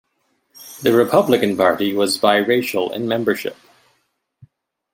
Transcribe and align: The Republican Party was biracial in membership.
The 0.81 0.93
Republican 0.97 1.55
Party 1.55 1.93
was 1.93 2.17
biracial 2.17 2.91
in 2.91 3.07
membership. 3.07 3.55